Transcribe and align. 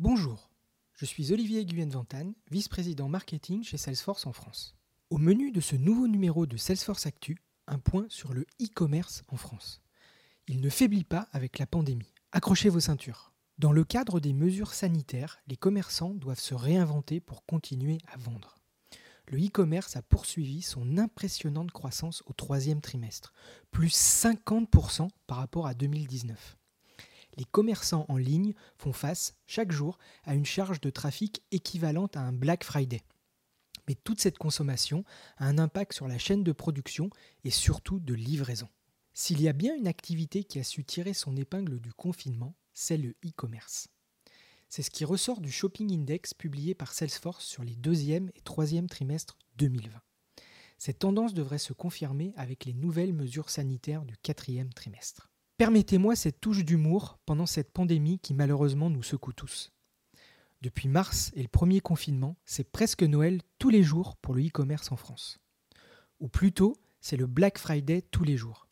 Bonjour, 0.00 0.48
je 0.94 1.04
suis 1.04 1.32
Olivier 1.32 1.64
Guyenne-Ventane, 1.64 2.32
vice-président 2.52 3.08
marketing 3.08 3.64
chez 3.64 3.76
Salesforce 3.76 4.28
en 4.28 4.32
France. 4.32 4.76
Au 5.10 5.18
menu 5.18 5.50
de 5.50 5.60
ce 5.60 5.74
nouveau 5.74 6.06
numéro 6.06 6.46
de 6.46 6.56
Salesforce 6.56 7.06
Actu, 7.06 7.36
un 7.66 7.80
point 7.80 8.06
sur 8.08 8.32
le 8.32 8.42
e-commerce 8.62 9.24
en 9.26 9.36
France. 9.36 9.82
Il 10.46 10.60
ne 10.60 10.70
faiblit 10.70 11.02
pas 11.02 11.26
avec 11.32 11.58
la 11.58 11.66
pandémie. 11.66 12.14
Accrochez 12.30 12.68
vos 12.68 12.78
ceintures. 12.78 13.32
Dans 13.58 13.72
le 13.72 13.82
cadre 13.82 14.20
des 14.20 14.32
mesures 14.32 14.72
sanitaires, 14.72 15.40
les 15.48 15.56
commerçants 15.56 16.14
doivent 16.14 16.38
se 16.38 16.54
réinventer 16.54 17.18
pour 17.18 17.44
continuer 17.44 17.98
à 18.06 18.18
vendre. 18.18 18.60
Le 19.26 19.44
e-commerce 19.44 19.96
a 19.96 20.02
poursuivi 20.02 20.62
son 20.62 20.96
impressionnante 20.96 21.72
croissance 21.72 22.22
au 22.26 22.32
troisième 22.34 22.80
trimestre, 22.80 23.32
plus 23.72 23.92
50% 23.92 25.08
par 25.26 25.38
rapport 25.38 25.66
à 25.66 25.74
2019 25.74 26.56
les 27.38 27.44
commerçants 27.44 28.04
en 28.08 28.16
ligne 28.16 28.52
font 28.76 28.92
face 28.92 29.34
chaque 29.46 29.72
jour 29.72 29.98
à 30.24 30.34
une 30.34 30.44
charge 30.44 30.80
de 30.80 30.90
trafic 30.90 31.42
équivalente 31.52 32.16
à 32.16 32.20
un 32.20 32.32
Black 32.32 32.64
Friday. 32.64 33.02
Mais 33.86 33.94
toute 33.94 34.20
cette 34.20 34.38
consommation 34.38 35.04
a 35.38 35.46
un 35.46 35.58
impact 35.58 35.94
sur 35.94 36.08
la 36.08 36.18
chaîne 36.18 36.42
de 36.42 36.52
production 36.52 37.08
et 37.44 37.50
surtout 37.50 38.00
de 38.00 38.12
livraison. 38.12 38.68
S'il 39.14 39.40
y 39.40 39.48
a 39.48 39.52
bien 39.52 39.74
une 39.74 39.86
activité 39.86 40.44
qui 40.44 40.58
a 40.58 40.64
su 40.64 40.84
tirer 40.84 41.14
son 41.14 41.36
épingle 41.36 41.80
du 41.80 41.92
confinement, 41.92 42.54
c'est 42.74 42.98
le 42.98 43.16
e-commerce. 43.24 43.88
C'est 44.68 44.82
ce 44.82 44.90
qui 44.90 45.04
ressort 45.04 45.40
du 45.40 45.50
Shopping 45.50 45.92
Index 45.92 46.34
publié 46.34 46.74
par 46.74 46.92
Salesforce 46.92 47.44
sur 47.44 47.64
les 47.64 47.76
deuxième 47.76 48.30
et 48.34 48.42
troisième 48.42 48.88
trimestres 48.88 49.38
2020. 49.56 49.98
Cette 50.76 50.98
tendance 50.98 51.34
devrait 51.34 51.58
se 51.58 51.72
confirmer 51.72 52.32
avec 52.36 52.64
les 52.64 52.74
nouvelles 52.74 53.14
mesures 53.14 53.50
sanitaires 53.50 54.04
du 54.04 54.16
quatrième 54.18 54.72
trimestre. 54.72 55.30
Permettez-moi 55.58 56.14
cette 56.14 56.40
touche 56.40 56.64
d'humour 56.64 57.18
pendant 57.26 57.44
cette 57.44 57.72
pandémie 57.72 58.20
qui 58.20 58.32
malheureusement 58.32 58.90
nous 58.90 59.02
secoue 59.02 59.32
tous. 59.32 59.72
Depuis 60.62 60.86
mars 60.86 61.32
et 61.34 61.42
le 61.42 61.48
premier 61.48 61.80
confinement, 61.80 62.36
c'est 62.44 62.70
presque 62.70 63.02
Noël 63.02 63.42
tous 63.58 63.68
les 63.68 63.82
jours 63.82 64.16
pour 64.18 64.34
le 64.34 64.46
e-commerce 64.46 64.92
en 64.92 64.96
France. 64.96 65.40
Ou 66.20 66.28
plutôt, 66.28 66.76
c'est 67.00 67.16
le 67.16 67.26
Black 67.26 67.58
Friday 67.58 68.02
tous 68.02 68.22
les 68.22 68.36
jours, 68.36 68.68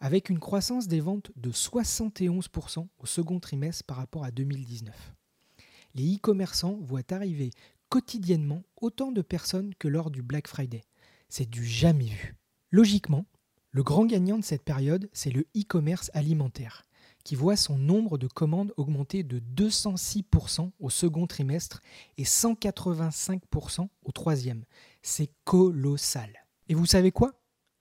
avec 0.00 0.28
une 0.28 0.40
croissance 0.40 0.88
des 0.88 0.98
ventes 0.98 1.30
de 1.36 1.52
71% 1.52 2.88
au 2.98 3.06
second 3.06 3.38
trimestre 3.38 3.84
par 3.84 3.98
rapport 3.98 4.24
à 4.24 4.32
2019. 4.32 5.14
Les 5.94 6.16
e-commerçants 6.16 6.80
voient 6.82 7.12
arriver 7.12 7.50
quotidiennement 7.90 8.64
autant 8.80 9.12
de 9.12 9.22
personnes 9.22 9.72
que 9.76 9.86
lors 9.86 10.10
du 10.10 10.22
Black 10.22 10.48
Friday. 10.48 10.82
C'est 11.28 11.48
du 11.48 11.64
jamais 11.64 12.06
vu. 12.06 12.34
Logiquement, 12.72 13.24
le 13.74 13.82
grand 13.82 14.06
gagnant 14.06 14.38
de 14.38 14.44
cette 14.44 14.62
période, 14.62 15.10
c'est 15.12 15.32
le 15.32 15.48
e-commerce 15.56 16.08
alimentaire, 16.14 16.84
qui 17.24 17.34
voit 17.34 17.56
son 17.56 17.76
nombre 17.76 18.18
de 18.18 18.28
commandes 18.28 18.72
augmenter 18.76 19.24
de 19.24 19.40
206% 19.40 20.70
au 20.78 20.90
second 20.90 21.26
trimestre 21.26 21.80
et 22.16 22.22
185% 22.22 23.88
au 24.04 24.12
troisième. 24.12 24.64
C'est 25.02 25.32
colossal. 25.42 26.46
Et 26.68 26.74
vous 26.74 26.86
savez 26.86 27.10
quoi? 27.10 27.32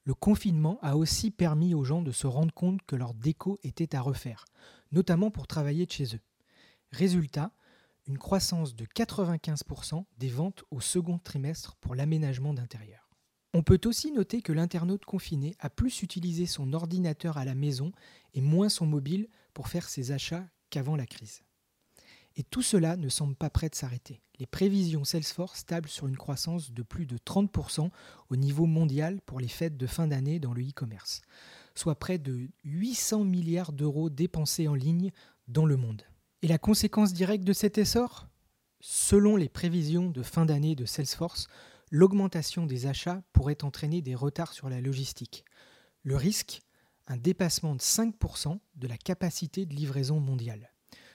Le 0.03 0.16
confinement 0.16 0.80
a 0.81 0.97
aussi 0.97 1.30
permis 1.30 1.75
aux 1.75 1.83
gens 1.83 2.02
de 2.02 2.11
se 2.11 2.25
rendre 2.25 2.55
compte 2.55 2.81
que 2.88 2.95
leur 2.95 3.13
déco 3.13 3.59
était 3.61 3.95
à 3.95 4.02
refaire, 4.02 4.45
notamment 4.91 5.30
pour 5.30 5.45
travailler 5.45 5.85
de 5.85 5.91
chez 5.91 6.16
eux. 6.16 6.22
Résultat, 6.91 7.52
une 8.07 8.17
croissance 8.17 8.75
de 8.75 8.85
95% 8.85 10.05
des 10.17 10.30
ventes 10.30 10.63
au 10.72 10.81
second 10.81 11.19
trimestre 11.19 11.75
pour 11.75 11.94
l'aménagement 11.94 12.55
d'intérieur. 12.55 13.03
On 13.56 13.62
peut 13.62 13.82
aussi 13.86 14.12
noter 14.12 14.42
que 14.42 14.52
l'internaute 14.52 15.06
confiné 15.06 15.56
a 15.59 15.70
plus 15.70 16.02
utilisé 16.02 16.48
son 16.48 16.73
ordinateur 16.73 17.38
à 17.38 17.46
la 17.46 17.54
maison 17.54 17.92
et 18.34 18.42
moins 18.42 18.70
son 18.70 18.88
mobile 18.88 19.28
pour 19.54 19.68
faire 19.68 19.88
ses 19.88 20.12
achats 20.12 20.48
qu'avant 20.72 20.96
la 20.96 21.06
crise. 21.06 21.44
Et 22.36 22.42
tout 22.42 22.64
cela 22.64 22.98
ne 22.98 23.09
semble 23.09 23.36
pas 23.36 23.52
prêt 23.52 23.70
de 23.70 23.76
s'arrêter. 23.76 24.24
Les 24.40 24.48
prévisions 24.48 25.04
Salesforce 25.04 25.59
stablent 25.59 25.88
sur 25.88 26.08
une 26.08 26.18
croissance 26.18 26.72
de 26.72 26.81
plus 26.81 27.06
de 27.06 27.18
30% 27.18 27.92
au 28.30 28.36
niveau 28.36 28.66
mondial 28.66 29.22
pour 29.22 29.40
les 29.40 29.47
fêtes 29.47 29.78
de 29.78 29.86
fin 29.86 30.08
d'année 30.08 30.40
dans 30.40 30.53
le 30.53 30.63
e-commerce, 30.63 31.22
soit 31.75 32.00
près 32.00 32.18
de 32.18 32.50
800 32.63 33.24
milliards 33.24 33.72
d'euros 33.72 34.09
dépensés 34.09 34.68
en 34.68 34.74
ligne 34.74 35.12
dans 35.47 35.68
le 35.68 35.78
monde. 35.78 36.02
Et 36.42 36.47
la 36.47 36.58
conséquence 36.58 37.13
directe 37.13 37.44
de 37.44 37.53
cet 37.53 37.78
essor? 37.78 38.28
Selon 38.80 39.38
les 39.38 39.47
prévisions 39.47 40.09
de 40.09 40.24
fin 40.24 40.46
d'année 40.46 40.75
de 40.75 40.86
Salesforce, 40.86 41.47
l'augmentation 41.94 42.66
des 42.66 42.88
achats 42.88 43.22
pourrait 43.34 43.64
entraîner 43.64 44.02
des 44.02 44.16
retards 44.16 44.54
sur 44.54 44.68
la 44.68 44.81
logistique. 44.81 45.46
Le 46.02 46.16
risque 46.16 46.64
Un 47.06 47.18
dépassement 47.18 47.76
de 47.76 47.81
5% 47.81 48.59
de 48.76 48.88
la 48.88 48.98
capacité 48.98 49.68
de 49.68 49.76
livraison 49.76 50.20
mondiale. 50.20 50.72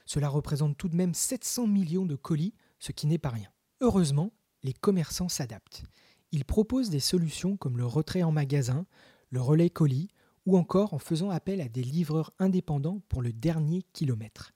Cela 0.06 0.28
représente 0.28 0.78
tout 0.78 0.88
de 0.88 0.94
même 0.94 1.14
700 1.14 1.66
millions 1.66 2.06
de 2.06 2.14
colis, 2.14 2.54
ce 2.78 2.92
qui 2.92 3.08
n'est 3.08 3.18
pas 3.18 3.30
rien. 3.30 3.48
Heureusement, 3.80 4.32
les 4.62 4.72
commerçants 4.72 5.28
s'adaptent. 5.28 5.82
Ils 6.30 6.44
proposent 6.44 6.90
des 6.90 7.00
solutions 7.00 7.56
comme 7.56 7.76
le 7.76 7.86
retrait 7.86 8.22
en 8.22 8.30
magasin, 8.30 8.86
le 9.30 9.40
relais 9.40 9.70
colis, 9.70 10.10
ou 10.46 10.56
encore 10.56 10.94
en 10.94 11.00
faisant 11.00 11.30
appel 11.30 11.60
à 11.60 11.68
des 11.68 11.82
livreurs 11.82 12.32
indépendants 12.38 13.02
pour 13.08 13.20
le 13.20 13.32
dernier 13.32 13.82
kilomètre. 13.92 14.52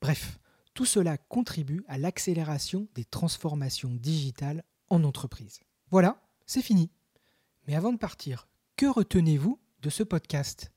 Bref, 0.00 0.38
tout 0.72 0.86
cela 0.86 1.18
contribue 1.18 1.84
à 1.88 1.98
l'accélération 1.98 2.88
des 2.94 3.04
transformations 3.04 3.94
digitales 3.94 4.64
en 4.92 5.04
entreprise. 5.04 5.60
Voilà, 5.90 6.20
c'est 6.44 6.62
fini. 6.62 6.90
Mais 7.66 7.74
avant 7.74 7.92
de 7.92 7.98
partir, 7.98 8.46
que 8.76 8.86
retenez-vous 8.86 9.58
de 9.80 9.90
ce 9.90 10.02
podcast? 10.02 10.70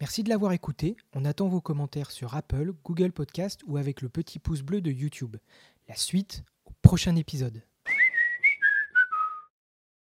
Merci 0.00 0.24
de 0.24 0.28
l'avoir 0.28 0.52
écouté. 0.52 0.96
On 1.14 1.24
attend 1.24 1.48
vos 1.48 1.60
commentaires 1.60 2.10
sur 2.10 2.34
Apple, 2.34 2.72
Google 2.84 3.12
Podcast 3.12 3.60
ou 3.66 3.76
avec 3.76 4.02
le 4.02 4.08
petit 4.08 4.38
pouce 4.38 4.62
bleu 4.62 4.80
de 4.80 4.90
YouTube. 4.90 5.36
La 5.88 5.94
suite 5.94 6.42
au 6.64 6.72
prochain 6.82 7.14
épisode. 7.14 7.62